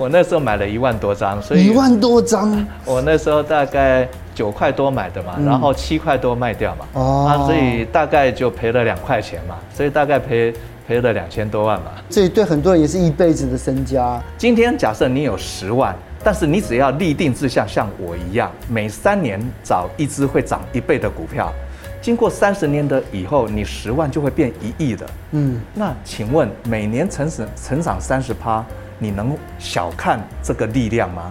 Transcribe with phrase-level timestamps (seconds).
[0.00, 10.54] 我那时候买了一万多张，所以一万多张，我那时候大概九块多买的嘛，嗯、然后七块多卖掉嘛，哦，啊，所以大概就赔了两块钱嘛，所以大概赔
[10.88, 11.90] 赔了两千多万嘛。
[12.08, 14.18] 这对很多人也是一辈子的身家。
[14.38, 15.94] 今天假设你有十万，
[16.24, 21.52] 但是你只要立定志向，像我一样，每三年找一只会涨一倍的股票。
[22.00, 25.06] 经过三十年的以后，你十万就会变一亿的。
[25.32, 28.64] 嗯，那请问每年成长成长三十趴，
[29.02, 31.30] 你能小看这个力量吗？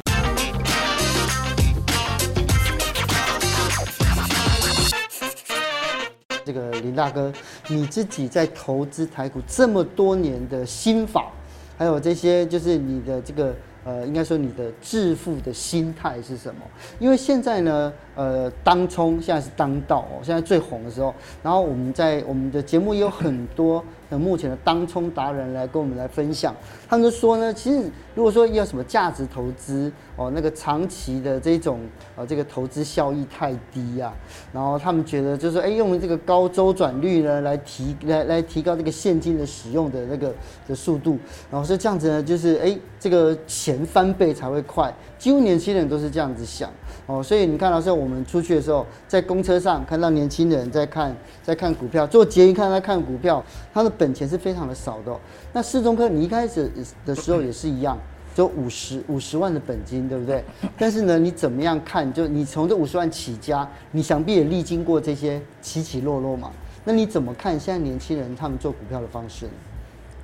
[6.44, 7.32] 这个林大哥，
[7.68, 11.32] 你自己在投资台股这么多年的心法，
[11.78, 13.56] 还有这些就是你的这个。
[13.86, 16.62] 呃，应该说你的致富的心态是什么？
[17.00, 21.16] 因为现在呢，呃，当冲现在是当道哦，现在最红的时候。
[21.42, 26.56] 然后我们在我们的节目也有很多那目前的当冲达人来跟我们来分享。
[26.88, 31.80] 他们就说呢，其实如果说要什么价值投资哦，那个长期的这种
[32.16, 34.14] 呃这个投资效益太低、啊。
[34.52, 40.34] 然后他们觉得就是说，哎，用这个高周转率呢来提来来提高这个现金的使用的那个
[40.68, 41.18] 的速度。
[41.52, 44.94] 然后说这样子呢，就是哎这个钱翻倍才会快。
[45.18, 46.72] 几乎年轻人都是这样子想
[47.10, 47.22] 哦。
[47.22, 53.44] 所以你看到时候我们出去的时候，在公车上看到年轻人在看在看股票，做捷运看他看股票，
[53.74, 55.20] 他的本钱是非常的少的、哦。
[55.52, 56.70] 那四中科，你一开始。
[57.06, 57.98] 的时候也是一样，
[58.36, 60.44] 就五十五十万的本金，对不对？
[60.78, 62.14] 但是呢，你怎么样看？
[62.14, 66.52] 就你从这五十万起家，你想必也历经过这些起起落落嘛。
[66.86, 69.52] 那你怎么看现在年轻人他们做股票的方式呢？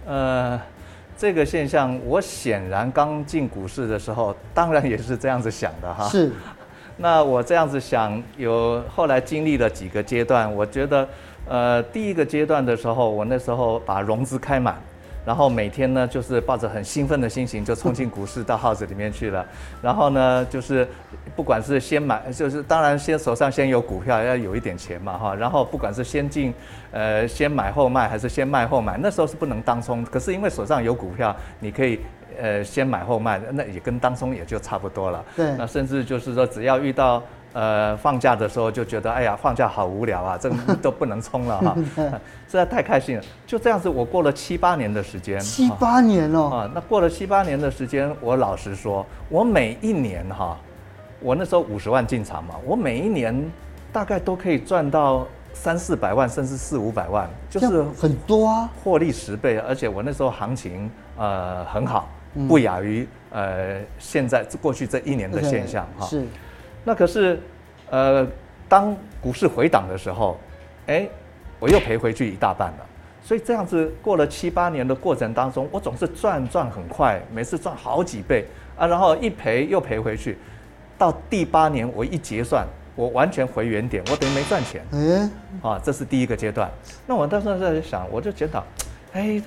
[0.06, 0.61] 呃，
[1.17, 6.08] 这个现象，我显然刚进股市的时候，当然也是这样子想的哈。
[6.09, 6.31] 是。
[6.97, 11.07] 那我这样子想，有后来经历了几个阶段，我觉得，
[11.47, 14.75] 呃，第一个阶段的时候，我那时候把融资开满。
[15.25, 19.43] 然后每天呢，就是抱着很兴奋的心情就冲进股市到号子里面去了。
[19.81, 20.88] 然后呢，就是
[21.35, 25.33] 不管是先买，就是当然先手上先有股票，要有一点钱嘛哈。
[25.33, 26.53] 然后不管是先进，
[26.91, 30.05] 呃，先买后卖，还是先卖后买，那时候是不能当冲。
[30.05, 32.00] 可是因为手上有股票，你可以
[32.40, 35.23] 呃先买后卖，那也跟当冲也就差不多了。
[35.35, 35.56] 对。
[35.57, 37.22] 那甚至就是说，只要遇到。
[37.57, 42.12] 呃，放假的时候就觉得，哎呀，放假好无聊啊， 这个都不能冲了哈，实
[42.50, 43.23] 在太开心了。
[43.47, 50.57] 就这样子，我过了七八年的时间，七八年哦，啊，那过了七八年的时间，我老实说，我每一年哈，
[51.22, 53.34] 我那时候五十万进场嘛，我每一年
[53.94, 62.09] 大概都可以赚到三四百万，甚至四五百万，就是很多啊，获利十倍，而且我那时候行情呃很好，
[62.47, 66.06] 不亚于呃现在过去这一年的现象哈。
[66.06, 66.25] 是。
[66.84, 67.40] 那可是，
[67.90, 68.28] 呃，
[68.69, 70.38] 当股市回档的时候，
[70.88, 71.07] 哎，
[71.59, 72.85] 我又赔回去一大半了。
[73.23, 78.46] 所以这样子过了七八年的过程当中，我总是赚赚很快，每次赚好几倍
[78.78, 80.38] 啊，然后一赔又赔回去。
[80.96, 84.85] 到第八年我一结算，我完全回原点，我等于没赚钱。
[84.91, 85.31] 嗯，
[85.63, 86.69] 啊，这是第一个阶段。
[87.07, 88.63] 那我当时在想，我就检讨，
[89.13, 89.41] 哎，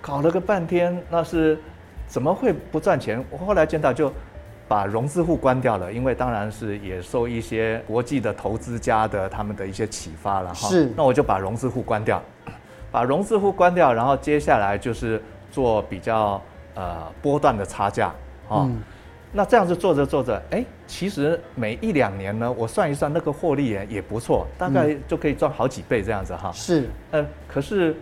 [0.00, 1.56] 搞了个半天，那是
[2.12, 3.24] 怎么会不赚钱？
[3.30, 4.12] 我后来见到就。
[4.68, 10.66] 把融资户关掉了，因为当然是也受一些国际的投资家的他们的一些启发了哈。
[10.66, 12.22] 是，那我就把融资户关掉，
[12.90, 16.40] 把融资户关掉，然后接下来就是做比较
[16.74, 18.06] 呃波段的差价
[18.48, 18.64] 啊。
[18.64, 18.80] 嗯、
[19.30, 26.50] 那这样子做着做着，哎，其实每一两年呢，我算一算那个获利也也不错，大概就可以赚好几倍这样子哈。
[26.54, 27.94] 是，呃，可是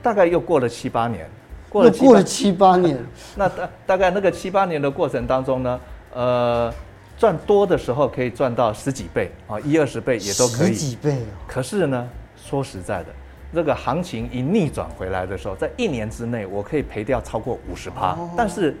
[0.00, 1.28] 大概又过了七八年，
[1.74, 2.96] 过了过了七八年，
[3.34, 5.80] 那大大概那个七八年的过程当中呢？
[6.14, 6.72] 呃，
[7.18, 10.66] 赚多的时候可以赚到十几倍啊，一二十倍也都可以。
[10.68, 11.26] 十几倍哦。
[11.48, 13.06] 可是呢，说实在的，
[13.52, 18.12] 这个行情一逆转回来的时候，在一年之内，我可以赔掉超过五十趴。
[18.12, 18.76] 哦、但是，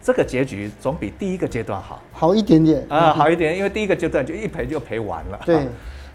[0.00, 2.02] 这个结局总比第一个阶段好。
[2.12, 5.38] 好一点点啊，好一点，因为第一个阶段就一赔就赔完了。
[5.44, 5.68] 对。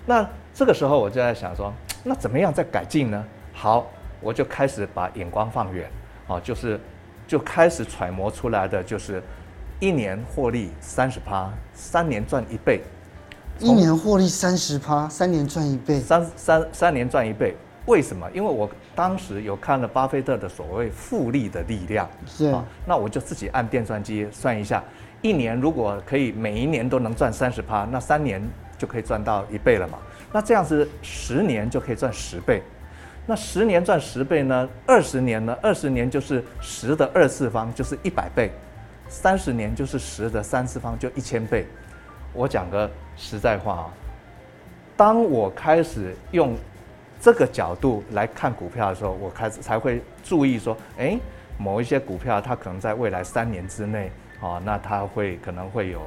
[0.07, 1.71] 那这个时候我就在想说，
[2.03, 3.23] 那怎么样再改进呢？
[3.53, 3.85] 好，
[4.21, 5.87] 我就开始把眼光放远，
[6.27, 6.79] 啊，就是
[7.27, 9.21] 就开始揣摩出来的就是。
[9.79, 12.81] 一年获利三十趴，三年赚一倍。
[13.59, 15.99] 一年获利三十趴，三年赚一倍。
[15.99, 18.27] 三三三年赚一倍，为什么？
[18.33, 22.09] 因为我当时有看了巴菲特的所谓复利的力量。
[22.25, 22.65] 是啊。
[22.87, 24.83] 那我就自己按电算机算一下，
[25.21, 28.41] 一年如果可以每一年都能赚三十趴，那三年
[28.79, 29.99] 就可以赚到一倍了嘛。
[30.33, 32.63] 那这样子十年就可以赚十倍。
[33.29, 34.69] 那十年赚十倍呢？
[34.85, 35.55] 二十年呢？
[35.61, 38.49] 二十年就是十的二次方，就是一百倍。
[39.09, 41.67] 三十年就是十的三次方，就一千倍。
[42.31, 43.91] 我讲个实在话啊，
[44.95, 46.55] 当我开始用
[47.19, 51.19] 这个角度来看股票的时候，我开始才会注意说，哎，
[51.57, 54.09] 某一些股票它可能在未来三年之内
[54.39, 56.01] 哦，那它会可能会有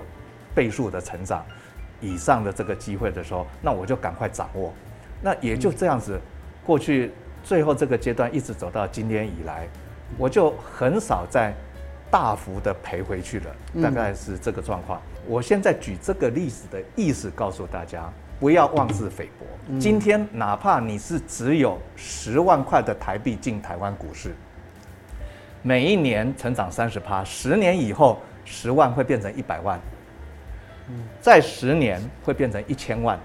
[0.55, 1.45] 倍数的成长
[2.01, 4.73] 以上的这个机会的时候，那我就赶快掌握。
[5.21, 6.19] 那也就这样子，
[6.65, 7.11] 过去
[7.43, 9.67] 最后这个阶段一直走到今天以来，
[10.19, 11.53] 我就很少再
[12.11, 15.01] 大幅的赔回去了，大概是这个状况。
[15.27, 19.47] 我现在举这个例子的意思告诉大家，不要妄自菲薄。
[19.79, 24.35] 今天哪怕你是只有十万块的台币进台湾股市。
[25.63, 29.79] 每一年成长三十趴，十年以后十万会变成一百万，
[31.21, 33.21] 再十年会变成一千万，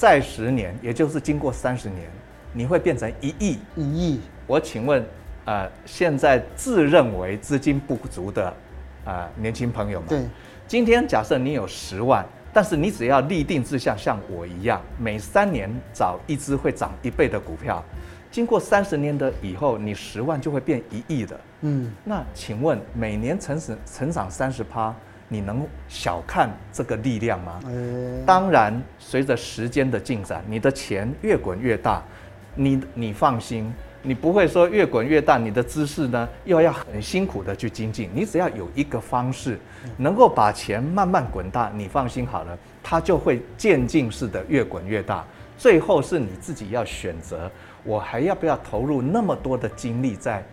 [0.00, 2.08] 再十年，也就是经过三十年，
[2.54, 3.58] 你会变成一亿。
[3.76, 4.18] 一亿。
[4.46, 5.04] 我请问，
[5.44, 8.46] 呃，现在自认为资金不足的
[9.04, 10.26] 啊、呃、年轻朋友们，对，
[10.66, 17.84] 今天假设你有十万，但是你只要立定志向，像我一样，每三年找一只会涨一倍的股票。
[18.30, 21.38] 经过三十年的以后，你十万就会变一亿的。
[21.60, 24.94] 嗯，那请问每年成成成长三十趴，
[25.32, 27.60] 你能小看这个力量吗？
[28.26, 32.02] 当然，随着时间的进展，你的钱越滚越大。
[32.56, 33.72] 你你放心，
[34.02, 38.10] 你不会说越滚越大，你的知识呢又要很辛苦的去精进。
[38.12, 39.56] 你只要有一个方式，
[39.96, 45.24] 能够把钱慢慢滚大，你放心好了，它就会渐进式的越滚越大。
[45.56, 47.48] 最后是你自己要选择。
[47.84, 50.44] 我还要不要投入那么多的精力在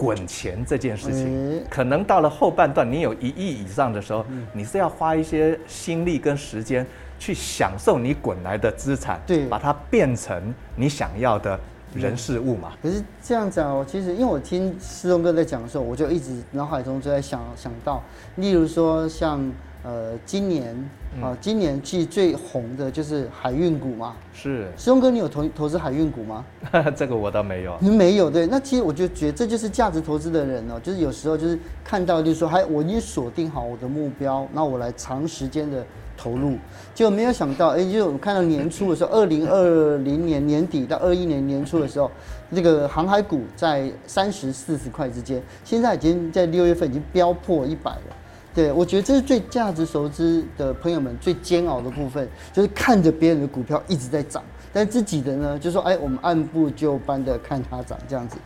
[0.00, 1.62] 滚钱这件事情？
[1.68, 4.24] 可能到了后半段，你有一亿以上的时候，
[4.54, 6.86] 你是要花一些心力跟时间
[7.18, 11.60] 去享受你滚来的资产，对，把它变成你想要的
[11.92, 12.72] 人事物嘛。
[12.82, 18.02] 可是这样子哦，其实因为我听思东哥在讲的时候，我就一直脑海中就在想想到，
[18.36, 19.38] 例如说像。
[19.82, 20.74] 呃，今年
[21.22, 24.14] 啊，今年其实最红的就是海运股嘛。
[24.34, 26.44] 是，师兄哥，你有投投资海运股吗？
[26.94, 27.74] 这个我倒没有。
[27.80, 28.46] 你没有对？
[28.46, 35.82] 那其实我就觉得这就是价值投资的人哦，就是有时候就是看到就是说，还我已经锁定好我的目标，那我来长时间的
[36.14, 36.58] 投入，
[36.94, 42.10] 结果没有想到，哎，就我看到年初的时候， 二零二零年年底到二一年年初的时候，
[42.54, 48.16] 这个航海股在三十四十块之间，现在已经在六月份已经飙破一百了。
[48.52, 54.42] 对，我觉得这是最价值熟知的朋友们最煎熬的部分，就是看着别人的股票一直在涨，
[54.72, 58.36] 但自己的呢，就说哎，我们按部就班的看它涨这样子。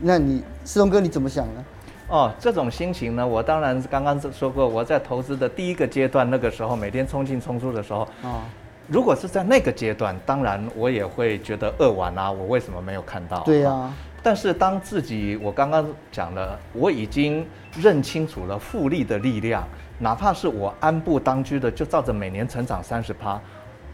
[0.00, 1.64] 那你思东哥你怎么想呢？
[2.08, 8.40] 哦，这种心情呢，我当然刚刚说过，我在投资的第一个阶段，那个时候每天冲进冲出的时候，哦，
[8.88, 13.40] 如果是在那个阶段，当然我也会觉得扼腕啊，我为什么没有看到？
[13.44, 13.94] 对呀、啊。
[14.24, 17.46] 但是当自己，我刚刚讲了，我已经
[17.78, 19.68] 认清楚了复利的力量，
[19.98, 23.38] 哪怕是我安步当居的，就照着每年成长三十趴，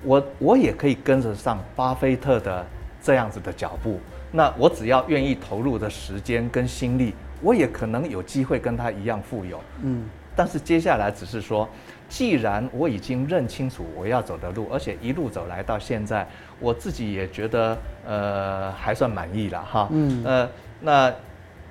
[0.05, 2.65] 我我也可以跟着上巴菲特的
[3.03, 3.99] 这样子的脚步。
[4.31, 7.13] 那我只要愿意投入的时间跟心力，
[7.43, 9.61] 我也可能有机会跟他一样富有。
[9.83, 10.05] 嗯。
[10.37, 11.69] 但是接下来只是说，
[12.11, 16.29] 既然我已经认清楚我要走的路，而且一路走来到现在，
[16.59, 19.89] 我自己也觉得呃还算满意了哈。
[19.93, 20.23] 嗯。
[20.25, 20.49] 呃，
[20.81, 21.11] 那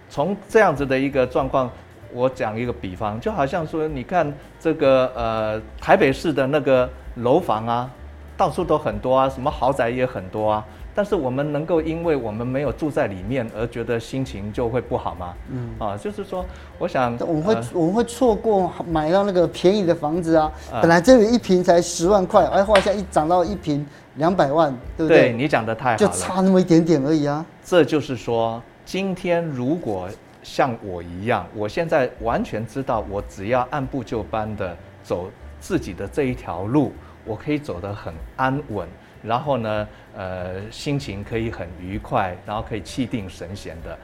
[0.09, 1.69] 从这样子的一个状况，
[2.13, 7.91] 我讲一个比方，就好像说，你看这个呃台北市的那个楼房啊，
[8.37, 10.65] 到处都很多啊，什么豪宅也很多啊。
[10.99, 15.33] 但是我们能够因为我们没有住在里面而觉得心情就会不好吗？
[15.49, 16.45] 嗯啊，就是说，
[16.77, 20.51] 我想我们会、呃、我们会错过买到那个便宜的房子啊。
[20.81, 25.29] 本来这里一平才十万块，哎，后来一涨到一平两百万，对不对？
[25.29, 27.45] 对，你讲的太好了，就差那么一点点而已啊。
[27.63, 30.09] 这就是说，今天如果
[30.43, 36.91] 像我一样，我现在完全知道，我只要按部就班的走自己的这一条路，
[37.23, 38.85] 我可以走得很安稳。
[39.21, 43.97] 然后呢，呃，心情可以很愉快，然后可以气定神闲的。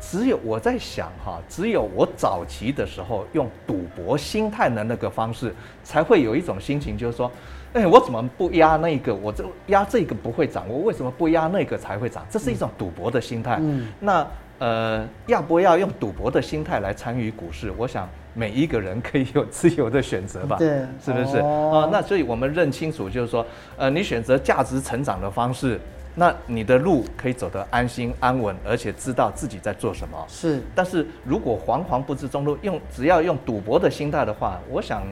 [0.00, 7.30] 只有我在想哈，只有我早期的时候用赌博心态的那个方式，才会有一种心情，就是说，
[7.74, 9.14] 哎，我怎么不压那个？
[9.14, 12.24] 我这压这个不会涨，我为什么不压那个才会涨？
[12.30, 13.58] 这是一种赌博的心态。
[13.60, 14.26] 嗯，那
[14.58, 17.72] 呃，要不要用赌博的心态来参与股市？
[17.76, 18.08] 我想。
[18.34, 20.56] 每一个人可以有自由的选择吧？
[20.56, 20.68] 对，
[21.04, 21.38] 是不是？
[21.38, 23.44] 哦，那所以我们认清楚，就是说，
[23.76, 25.80] 呃，你选择价值成长的方式，
[26.14, 30.16] 那你的路可以走得安心安稳，而且知道自己在做什么。
[30.28, 30.62] 是。
[30.74, 35.02] 但是如果惶惶不知中路，用只要用赌博的心态的话，我想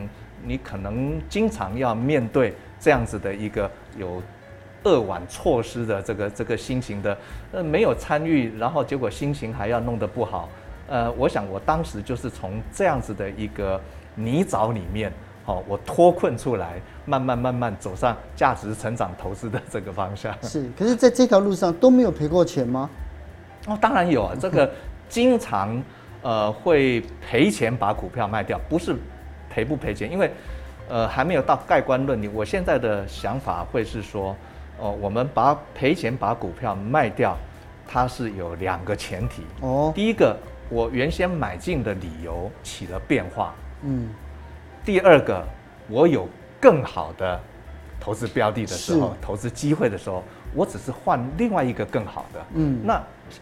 [0.44, 4.22] 你可能经常要面对这样子的一个有
[4.84, 7.18] 扼腕错失的这个这个心情的，
[7.50, 10.48] 呃，没有参与，然后结果心情还要弄得不好。
[10.88, 13.80] 呃，我想我当时就是从这样子的一个
[14.14, 15.12] 泥沼里面，
[15.45, 20.35] 好，我脱困出来，慢慢慢慢走上价值成长投资的这个方向。
[20.42, 22.88] 是，可是在这条路上都没有赔过钱吗？
[23.66, 24.71] 哦，当然有啊，这个
[25.09, 25.83] 经常
[26.23, 28.97] 呃会赔钱把股票卖掉，不是
[29.50, 30.30] 赔不赔钱，因为
[30.88, 32.33] 呃还没有到盖棺论定。
[32.35, 34.30] 我现在的想法会是说，
[34.78, 37.37] 哦、呃，我们把赔钱把股票卖掉，
[37.87, 39.92] 它是有两个前提哦。
[39.95, 40.37] 第一个，
[40.68, 44.08] 我原先买进的理由起了变化，嗯。
[44.84, 45.44] 第二个，
[45.88, 46.28] 我有
[46.60, 47.38] 更好的
[48.00, 50.22] 投资标的的时候，投资机会的时候。
[50.54, 52.98] 我只是换另外一个更好的，嗯，那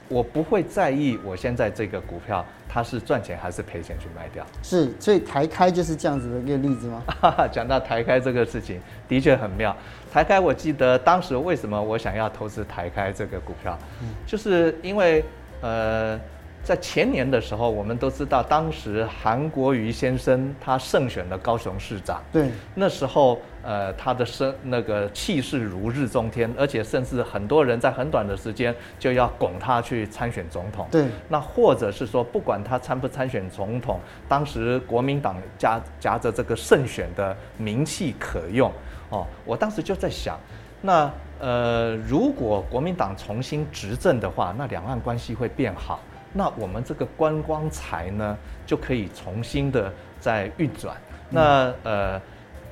[0.09, 4.45] 我不会在意我现在这个股票它是赚钱还是赔钱去卖掉。
[4.61, 7.01] 是，所以台开就是这样子的一个例子吗？
[7.53, 9.75] 讲到台开这个事情，的确很妙。
[10.13, 15.25] 台开，我记得当时为什么我想要投资台开这个股票，嗯，就是因为
[15.61, 16.19] 呃。
[16.67, 22.21] 在前年的时候，我们都知道，当时韩国瑜先生他胜选了高雄市长。
[22.33, 30.89] 对，那时候呃，他的声那个气势如日中天，而且甚至很多人在很短的时间就要拱他去参选总统。
[30.91, 38.69] 对，那或者是说，不管他参不参选总统，当时国民党夹夹着这个胜选的名气可用
[39.11, 40.37] 哦，我当时就在想，
[40.83, 41.09] 那
[41.39, 46.01] 呃，如果国民党重新执政的话，那两岸关系会变好。
[46.37, 49.91] 那我们这个观光财呢，就可以重新的
[50.21, 50.95] 在运转。
[51.31, 52.21] 那呃，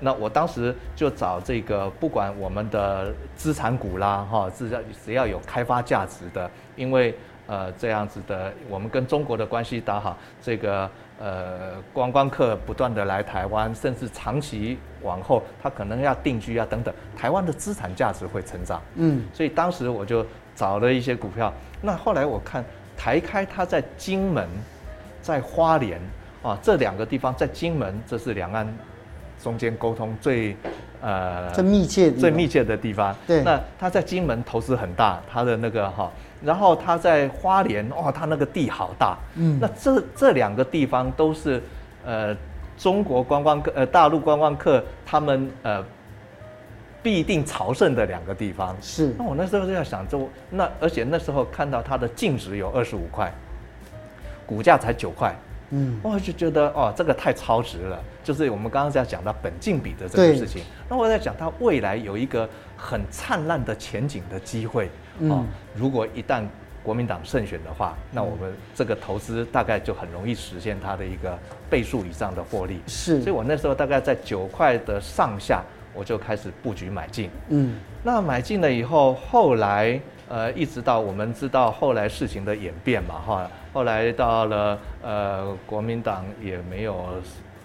[0.01, 7.15] 那我当时就找这个，不管我们的资产股啦，哈，只要只要有开发价值的，因为
[7.47, 18.83] 呃这样子的，我们跟中国的关系打好，这个呃观光客不断的来台湾，甚至长期往后他可能要定居啊等等，台湾的资产价值会成长。
[18.97, 21.51] 嗯，所以当时我就找了一些股票。
[21.81, 22.63] 那后来我看。
[22.97, 24.49] 台开它在金门，
[25.23, 26.01] 在花莲
[26.43, 28.67] 啊，这两个地方在金门，这是两岸
[29.43, 30.57] 中间沟通最
[31.01, 33.15] 呃最密切最密切的地方。
[33.27, 36.11] 对，那他在金门投资很大，他的那个哈，
[36.43, 39.17] 然后他在花莲哦，他那个地好大。
[39.37, 41.63] 嗯，那这这两个地方都是
[42.05, 42.37] 呃
[42.77, 45.85] 中国观光客呃大陆观光客他们呃。
[47.05, 53.31] 必定朝圣的两个地方是，那我那时候就在想，就那而且那时候看到它的净值有二十五块，
[54.47, 55.37] 股价才九块，
[55.69, 58.03] 嗯，我就觉得哦，这个太超值了。
[58.23, 64.89] 就是我们刚刚在讲到本净比的这个事情，那我在讲它未来有一个很灿烂的前景的机会
[65.29, 65.45] 哦。
[65.75, 66.43] 如果一旦
[66.83, 72.81] 国民党胜选的话，那我们这个投资大概就很容易实现它的一个倍数以上的获利。
[72.87, 75.63] 是，所以我那时候大概在九块的上下。
[75.95, 87.07] 我就开始布局买进，嗯，那买进了以后，后来呃，一直到我们知道后来事情的演变嘛，哈，后来到了呃，国民党也没有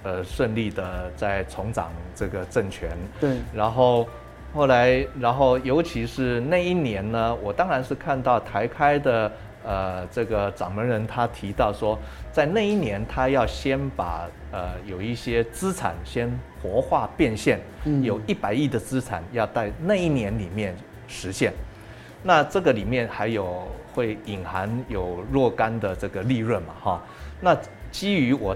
[0.04, 4.08] 呃顺利的在重掌这个政权，对，然后
[4.54, 9.32] 后来，然后尤其是那一年呢，我当然是看到台开的。
[9.64, 11.98] 呃，这个掌门人他提到说，
[12.32, 16.30] 在那一年他要先把呃有一些资产先
[16.62, 17.60] 活化变现，
[18.02, 20.76] 有一百亿的资产要在那一年里面
[21.08, 21.54] 实现，
[22.24, 27.04] 那这个里面还有会隐含有若干的这个利润嘛哈，
[27.42, 27.58] 那
[27.92, 28.56] 基于我。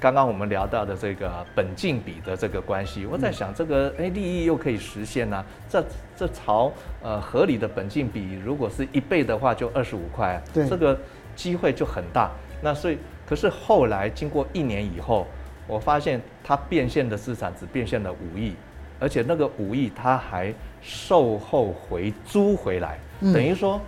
[0.00, 5.44] 刚刚我们聊到的这个本净比的这个关系，我在想这个哎利益又可以实现呢、啊？
[5.68, 5.84] 这
[6.16, 10.98] 这朝呃合理的本净比，如果是一倍的话，就二十五块，对，这个
[11.36, 12.30] 机会就很大。
[12.62, 15.26] 那所以可是后来经过一年以后，
[15.66, 18.54] 我发现它变现的资产只变现了五亿，
[18.98, 23.78] 而且那个五亿它还售后回租回来，等于说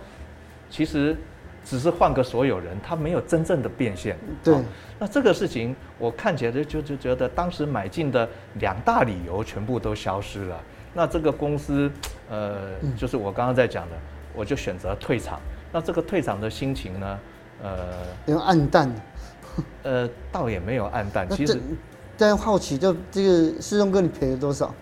[0.69, 1.17] 其实。
[1.63, 4.17] 只是换个所有人，他没有真正的变现。
[4.43, 4.55] 对，
[4.99, 10.59] 那这个事情我看起来就就觉得，当时买进的两大理由全部都消失了。
[10.93, 11.89] 那这个公司，
[12.29, 13.95] 呃，就是我刚刚在讲的，
[14.35, 15.39] 我就选择退场。
[15.71, 17.19] 那这个退场的心情呢，
[17.63, 17.77] 呃，
[18.25, 18.93] 有暗淡。
[19.83, 21.29] 呃，倒也没有暗淡。
[21.29, 21.59] 其实，
[22.17, 24.73] 但好奇，就这个师兄哥，你赔了多少？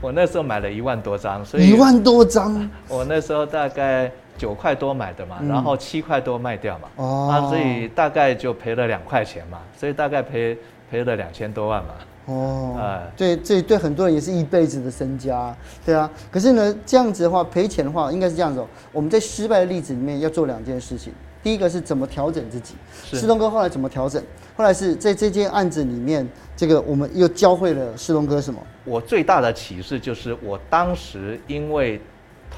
[0.00, 2.68] 我那时候买了一万多张，所以一万多张。
[2.88, 4.10] 我那时候大概。
[4.38, 10.56] 九块多买的嘛，然后七块多卖掉嘛，哦、啊，所以大概就赔了两块钱嘛，所以大概赔
[10.90, 11.90] 赔了两千多万嘛。
[12.26, 15.52] 哦，哎，对，这对很多人也是一辈子的身家，
[15.84, 16.08] 对啊。
[16.30, 18.66] 可是呢，这样子的话，赔钱的话，应该是这样子哦。
[18.92, 21.12] 我们在失败的例子里面要做两件事情，
[21.42, 22.76] 第一个是怎么调整自己。
[23.02, 24.22] 世东哥后来怎么调整？
[24.56, 26.24] 后来是在这件案子里面，
[26.56, 28.60] 这个我们又教会了世东哥什么？
[28.84, 32.00] 我最大的启示就是，我当时因为。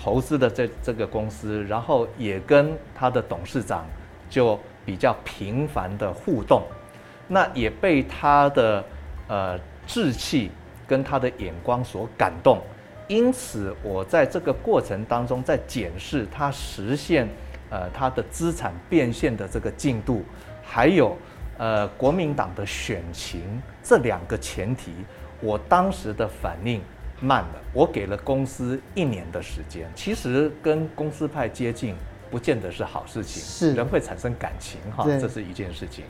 [0.04, 3.86] 投资的这这个公司，然后也跟他的董事长
[4.28, 6.62] 就比较频繁的互动，
[7.26, 8.84] 那也被他的
[9.28, 10.50] 呃志气
[10.86, 12.60] 跟他的眼光所感动，
[13.08, 17.26] 因此我在这个过程当中在检视他实现
[17.70, 20.22] 呃他的资产变现的这个进度，
[20.62, 21.16] 还有
[21.56, 23.40] 呃国民党的选情
[23.82, 24.92] 这两个前提，
[25.40, 26.82] 我当时的反应
[27.24, 29.90] 慢了，我给了公司一年的时间。
[29.94, 31.94] 其实跟公司派接近，
[32.30, 36.04] 不见得是好事情，是人会产生感情哈，这是一件事情。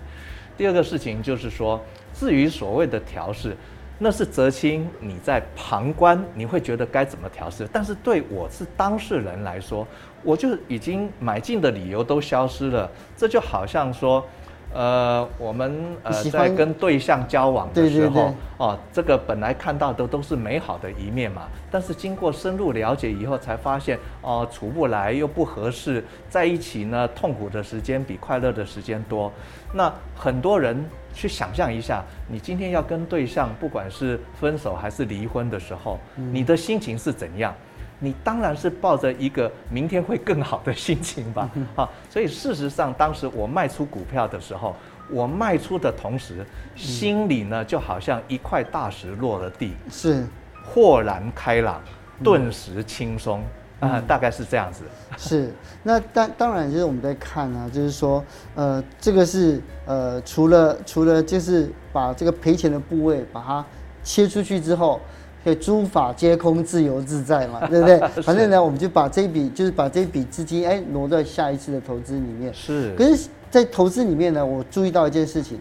[0.56, 1.80] 第二个事情就是说，
[2.12, 3.56] 至于所谓的调试。
[3.96, 7.68] 那是泽清，你在旁观，你会觉得该怎么调试。
[7.72, 9.86] 但是对我是当事人来说，
[10.24, 12.90] 我就已经买进的理由都消失了。
[13.16, 14.26] 这就好像说。
[14.74, 29.32] 呃，我们呃在跟对象交往的时候，对对对哦，这个本来看到的都是美好的一面嘛，但是经过深入了解以后，才发现哦，处不来又不合适，在一起呢，痛苦的时间比快乐的时间多。
[29.72, 37.54] 那很多人去想象一下，你今天要跟对象，不管是分手还是离婚的时候，嗯、你的心情是怎样？
[38.00, 44.76] 你当然是抱着一个明天会更好的心情吧，好，所以事实上，当时我卖出股票的时候，
[45.08, 46.44] 我卖出的同时，
[46.76, 50.26] 心里呢就好像一块大石落了地，是。
[50.66, 51.80] 豁然开朗，
[52.22, 53.42] 顿时轻松。
[53.80, 54.84] 啊，大概是这样子。
[55.18, 58.24] 是，那当当然就是我们在看啊，就是说，
[58.54, 63.64] 呃，这个是呃，除了除了就是把这个赔钱的部位把它
[64.02, 65.00] 切出去之后。
[65.44, 68.00] 可以诸法皆空，自由自在嘛，对不对？
[68.24, 72.52] 反正呢，我们就把这笔，就是把这笔资金，哎，挪到下一次的投资里面。
[72.54, 72.94] 是。
[72.96, 75.60] 可是，在投资里面呢，我注意到一件事情，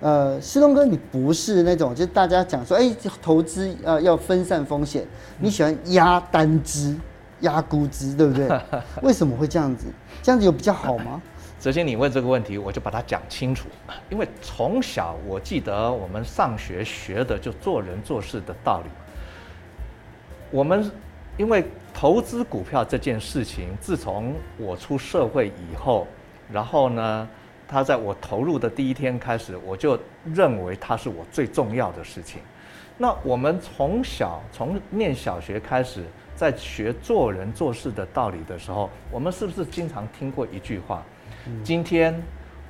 [0.00, 5.06] 呃，施东哥，你不是那种，就是大家讲说，哎，投资呃要分散风险，
[5.38, 6.94] 你喜欢压单支、
[7.40, 8.46] 压估值，对不对？
[9.02, 9.86] 为什么会这样子？
[10.22, 11.22] 这样子有比较好吗？
[11.58, 13.68] 首先，你问这个问题，我就把它讲清楚。
[14.10, 18.90] 因为从小我记得我们上学学的就做人做事的道理。
[20.52, 20.88] 我们
[21.38, 26.06] 因为投资股票这件事情，自从我出社会以后，
[26.52, 27.26] 然后呢，
[27.66, 32.42] 他在我投入的第一天开始，我就认为它是我最重要的事情。
[32.98, 36.04] 那我们从小从念小学开始，
[36.36, 41.02] 在学做人做事的道理的时候，我们是不是经常听过一句话？
[41.64, 42.14] 今天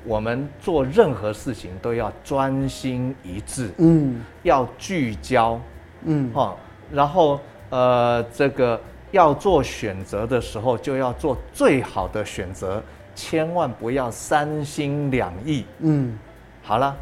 [0.04, 5.60] 我们做任何事情都要专心一致，嗯，要聚焦，
[6.04, 6.56] 嗯，哈，
[6.92, 7.40] 然后。
[7.72, 8.78] 呃，这个
[9.12, 12.82] 要做选择的时候，就要做最好的选择，
[13.14, 15.64] 千万不要三心两意。
[15.78, 16.18] 嗯，
[16.62, 16.94] 好了，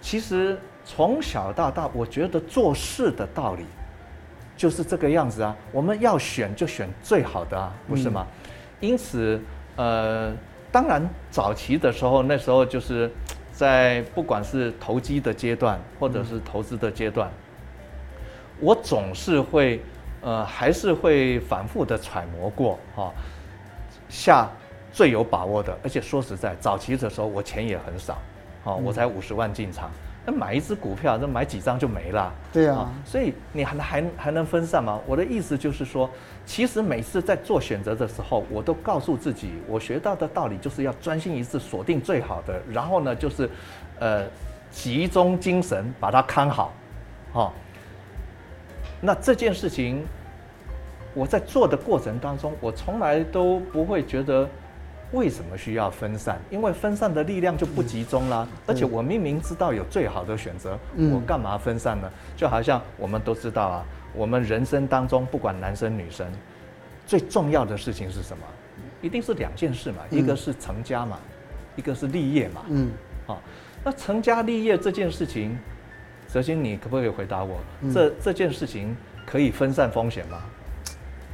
[0.00, 3.64] 其实从小到大，我觉得做事的道理
[4.56, 5.56] 就是这个样子啊。
[5.72, 8.24] 我们要选就选最好的啊，不是吗？
[8.24, 9.40] 嗯、因此，
[9.74, 10.32] 呃，
[10.70, 13.10] 当然早期的时候，那时候就是
[13.50, 17.28] 在不管是投机的阶段，或者是投资的阶段，
[18.60, 19.82] 我总是会。
[20.24, 23.12] 呃，还是会反复的揣摩过哈，
[24.08, 24.48] 下
[24.90, 25.76] 最有把握的。
[25.82, 28.16] 而且说实在，早期的时候我钱也很少，
[28.64, 29.90] 哦，我才五十万进场，
[30.24, 32.32] 那买一只股票，那买几张就没了。
[32.50, 34.98] 对啊，所以你还还还能分散吗？
[35.06, 36.08] 我的意思就是说，
[36.46, 43.50] 其实每次在做选择的时候，我都告诉自己，我学到的道理就是要专心一致，锁定最好的，然后呢，就是
[44.00, 44.24] 呃
[44.70, 46.72] 集中精神把它看好，
[47.34, 47.52] 哈。
[49.06, 50.02] 那这件事情，
[51.12, 54.48] 我在做的过程当中，我从来都不会觉得
[55.12, 58.48] 为什么需要分散，因为分散的力量就不集中啦。
[58.66, 60.78] 而且我明明知道有最好的选择，
[61.12, 62.10] 我干嘛分散呢？
[62.34, 66.26] 就好像我们都知道啊，我们人生当中不管男生女生，
[67.06, 68.42] 最重要的事情是什么？
[69.02, 71.18] 一定是两件事嘛，一个是成家嘛，
[71.76, 72.62] 一个是立业嘛。
[72.68, 72.90] 嗯，
[73.26, 73.38] 好，
[73.84, 75.58] 那成家立业这件事情。
[76.34, 77.54] 哲青，你可不可以回答我？
[77.94, 80.38] 这这件事情可以分散风险吗？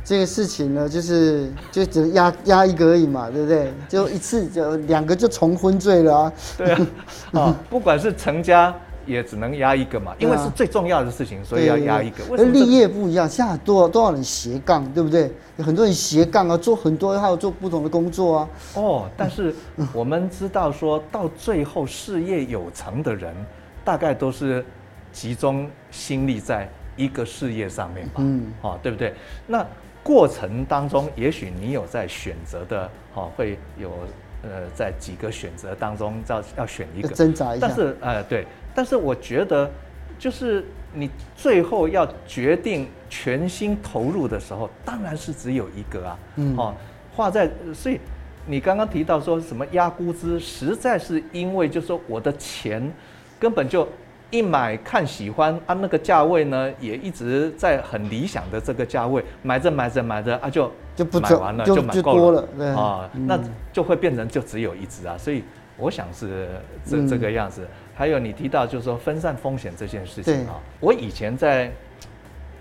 [0.04, 3.72] 这个事情呢，就是就只能压压一个而已嘛，对不对？
[3.88, 6.32] 就一次就两个就重婚罪了啊。
[6.58, 6.86] 对啊，
[7.32, 8.74] 啊， 不管是成家
[9.06, 12.16] 也只能压一个嘛，因为是最重要的事情，所以要压一个。
[12.36, 15.32] 而立业不一样，现在多少多少人斜杠，对不对？
[15.56, 18.48] 有很多人斜杠啊，做很多还有做不同的工作啊。
[18.74, 19.54] 哦，但是
[19.94, 23.34] 我们知道说到最后事业有成的人，
[23.82, 24.62] 大概都是。
[25.12, 29.14] 集中心力在一个事业上面吧，嗯，哦，对不对？
[29.46, 29.66] 那
[30.02, 33.90] 过程当中，也许你有在选择的，哦，会有
[34.42, 37.66] 呃，在几个选择当中要要选一个挣扎一下。
[37.66, 39.70] 但是，呃，对，但是我觉得，
[40.18, 46.74] 就是你最后要决定全心投入的时候，当然是只有一个啊，嗯，哦，
[47.14, 48.00] 画在，所以
[48.46, 52.92] 你刚刚提到说什么压估值，实在是因为就是说我的钱
[53.38, 53.88] 根本就。
[54.30, 62.68] 一买看喜欢啊，那个价位呢也一直在很理想的这个价位，买着买着买着啊就就不买完了就，就买够了，对。
[62.68, 63.38] 啊，嗯、那
[63.72, 65.42] 就会变成就只有一只啊，所以
[65.76, 66.48] 我想是
[66.84, 67.66] 这、嗯、这个样子。
[67.94, 71.70] 还有你提到就是说分散风险这件事情啊，我以前在，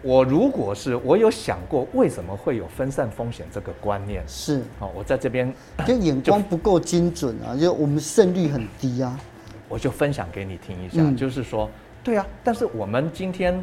[0.02, 4.24] 我如果是我有想过为什么会有分散风险这个观念。
[4.28, 4.62] 是。
[4.80, 5.54] 哦，我在这边
[5.86, 9.20] 就眼光不够精准啊，就我们胜率很低啊。
[9.70, 11.70] 我就分享给你听一下，嗯、就是说，
[12.04, 13.58] 对啊，但是我们今天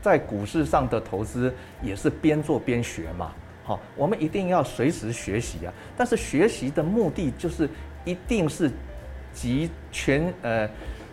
[0.00, 3.32] 在股市上的投资也是边做边学嘛，
[3.64, 5.72] 好，我们一定要随时学习啊。
[5.96, 7.68] 但是学习的目的就是
[8.04, 8.70] 一定是
[9.34, 10.68] 集全呃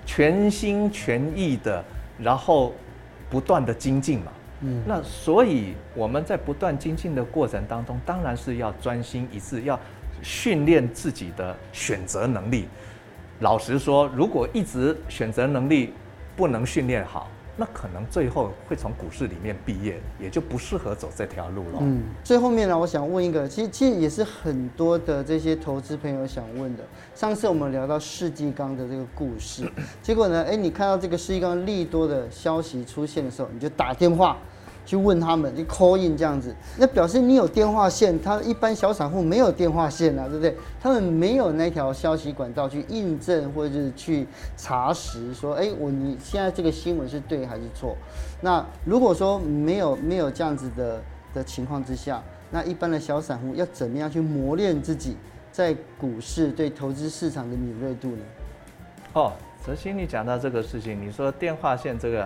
[0.06, 1.84] 全心全意的，
[2.17, 2.73] 然后
[3.30, 4.32] 不断的精进嘛。
[4.62, 9.80] 嗯，那所以我们在不断精进的过程当中，当然是要专心一致，要
[10.21, 12.67] 训练自己的选择能力。
[13.39, 15.93] 老实说，如果一直选择能力
[16.36, 21.80] 不能训练好，那可能最后会从股市里面毕业，也就不适合走这条路了。
[21.82, 26.84] 嗯，最后面呢，我想问一个，其实其实也是很多的这些投资朋友想问的。
[27.13, 29.71] 上次我们聊到世纪刚的这个故事，
[30.02, 34.38] 结果呢，哎，你看到这个世纪刚利多的消息出现的时候，你就打电话。
[34.88, 40.56] 去问他们，就 call in 这样子，那表示你有电话线，他一般小散户没有电话线啊，对不对？
[40.82, 47.97] 他们没有那条消息管道去印证或者是去查实，说，哎，我你现在这个新闻是对还是错？
[48.39, 51.02] 那如果说没有没有这样子的
[51.34, 55.17] 的情况之下，那一般的小散户要怎么样去磨练自己
[55.52, 58.23] 在股市对投资市场的敏锐度呢？
[59.12, 59.34] 哦，
[59.65, 62.26] 泽鑫，你讲到这个事情，你说电话线这个。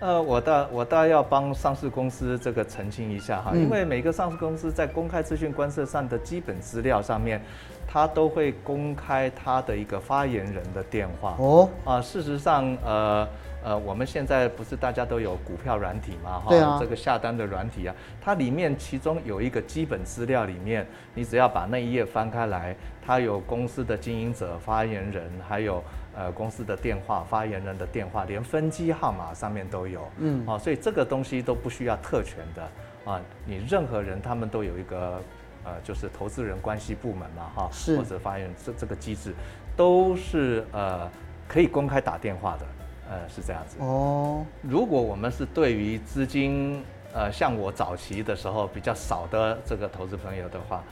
[0.00, 7.38] 呃，我倒我倒要帮上市公司这个澄清一下哈，因为每个上市公司在公开资讯观测上的基本资料上面，
[7.86, 11.36] 它都会公开它的一个发言人的电话。
[11.38, 13.28] 哦，啊，事实上，呃
[13.62, 16.40] 呃，我们现在不是大家都有股票软体嘛？
[16.40, 25.84] 哈，这个下单的软体啊，它里面其中有一个基本资料里面，你只要把那一页翻开来，它有公司的经营者、发言人，还有。
[26.20, 35.18] 呃，公司的电话、发言人的电话，连分机号码上面都有，嗯，哦，所以这个东西都不需要特权的啊，你任何人他们都有一个
[35.64, 39.32] 呃，就是投资人关系部门嘛，哈，是或者发言人这这个机制，
[39.74, 41.10] 都是呃
[41.48, 42.66] 可以公开打电话的，
[43.08, 43.78] 呃，是这样子。
[43.80, 50.84] 哦，如果我们是对于资金呃像我早期的时候比较少的这个投资朋友的话，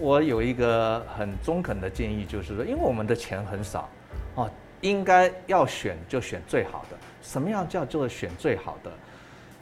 [0.00, 3.88] 我有一个很中肯的建议，就是说，因为我们的钱很少。
[4.36, 4.50] 哦，
[4.84, 6.96] 应该要选就选最好的。
[7.22, 8.92] 什么样叫做选最好的？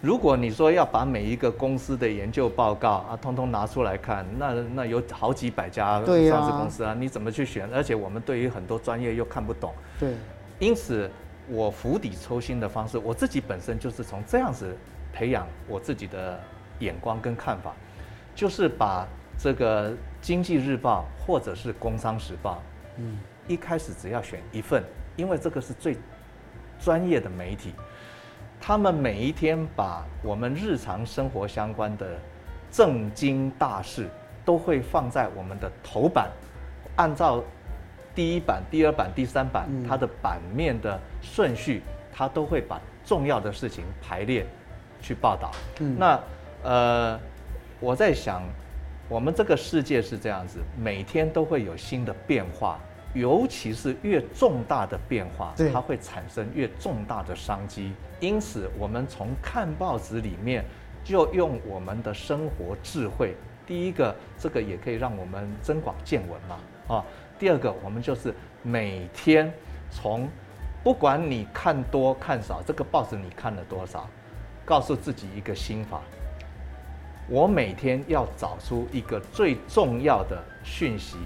[0.00, 7.70] 如果你说要把每一个公司的研究报告啊，通通拿出来看，那那有好几百家上市公司啊，你怎么去选？
[7.72, 9.72] 而且我们对于很多专业又看不懂。
[9.98, 10.12] 对。
[10.58, 11.08] 因此，
[11.46, 14.76] 我釜底抽薪的方式，我自己本身就是从这样子
[15.12, 16.40] 培养我自己的
[16.80, 17.72] 眼光跟看法，
[18.34, 19.06] 就是把
[19.38, 22.54] 这个《经济日报》或者是《工商时报》，
[22.96, 23.20] 嗯。
[23.48, 24.84] 一开始只要选一份，
[25.16, 25.96] 因为这个是最
[26.80, 27.72] 专业的媒体，
[28.60, 32.06] 他们每一天把我们日常生活相关的
[32.70, 34.08] 政经大事
[34.44, 36.30] 都会放在我们的头版，
[36.96, 37.42] 按照
[38.14, 44.46] 第一版、第二版、第三版它的版面的顺序，它都会把重要的事情排列
[45.00, 45.50] 去报道。
[45.98, 46.20] 那
[46.62, 47.18] 呃，
[47.80, 48.42] 我在想，
[49.08, 52.78] 我们这个世界是这样子，每天都会有新的变化。
[53.14, 57.92] 尤其是越重大的变化，它会产生越重大的商机。
[58.20, 60.64] 因此，我们从看报纸里面
[61.04, 63.34] 就用我们的生活智慧。
[63.66, 67.04] 第一个，这个也可以让我们增广见闻嘛，啊。
[67.38, 69.52] 第二个，我们就是每天
[69.90, 70.28] 从
[70.82, 74.08] 不管你看多看少，这个报纸你看了多少，
[74.64, 76.00] 告诉自己一个心法：
[77.28, 81.16] 我每天要找出一个最重要的讯息。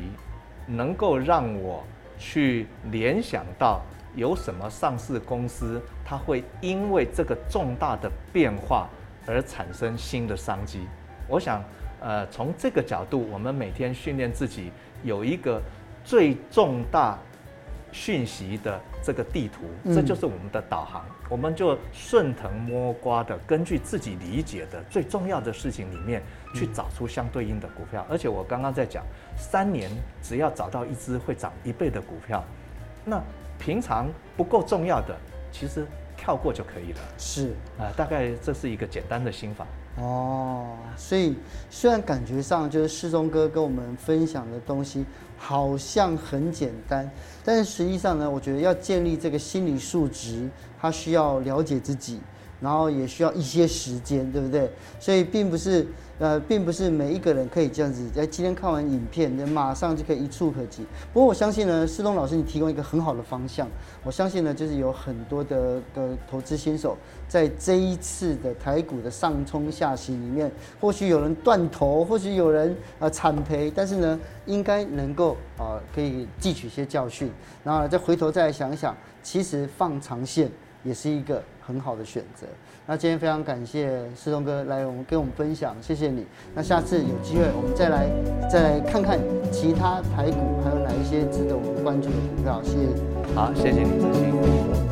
[0.67, 1.83] 能够让我
[2.19, 3.81] 去联想到
[4.15, 8.89] 有什么上市公司，它会因为这个重大的变化
[9.27, 10.81] 而产生新的商机。
[11.29, 11.63] 我想，
[12.01, 14.71] 呃，从这个角度，我们每天训练自己
[15.03, 15.61] 有一个
[16.05, 17.19] 最重大
[17.97, 21.03] 讯息的这个地图，这就是我们的导航。
[21.31, 26.23] 我们就顺藤摸瓜的，根据自己理解的最重要的事情里面
[26.55, 28.07] 去找出相对应的股票。
[28.11, 29.03] 而且我刚刚在讲，
[29.35, 29.91] 三年
[30.23, 32.45] 只要找到一只会涨一倍的股票，
[33.03, 33.19] 那
[33.59, 34.07] 平常
[34.37, 35.17] 不够重要的，
[35.51, 35.87] 其实
[36.19, 36.99] 跳过就可以了。
[37.17, 39.67] 是啊，大概这是一个简单的心法。
[39.99, 41.35] 哦，所以
[41.71, 45.07] 虽然感觉上就是世忠哥跟我们分享的东西，
[45.37, 47.11] 好像很简单，
[47.45, 50.49] 但是实际上呢，我觉得要建立这个心理素质，
[50.81, 52.21] 它需要了解自己。
[52.59, 54.71] 然后也需要一些时间，对不对？
[54.99, 55.87] 所以并不是，
[56.19, 60.87] 呃，并不是每一个人可以这样子，在今天看完影片，马上就可以一触可及。
[61.13, 63.69] 不过我相信呢，思东老师你提供一个很好的方向。
[64.03, 66.97] 我相信呢，就是有很多的的投资新手，
[67.29, 70.51] 在这一次的台股的上冲下行里面，
[70.81, 77.31] 或许有人断头，或许有人呃惨赔，但是呢，应该能够啊、呃、可以汲取一些教训，
[77.63, 80.51] 然后呢再回头再来想想，其实放长线
[80.87, 81.43] 也是一个。
[81.67, 82.47] 很好的选择。
[82.87, 86.25] 那今天非常感谢思东哥来我们跟我们分享，谢谢你。
[86.55, 88.09] 那下次有机会我们再来
[88.49, 89.19] 再来看看
[89.51, 92.63] 其他台股还有哪一些值得我们关注的股票。
[92.63, 93.35] 谢谢。
[93.35, 94.86] 好，谢谢你，的辛苦。